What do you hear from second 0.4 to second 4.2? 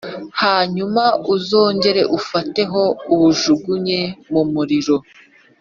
hanyuma uzongere ufateho uwujugunye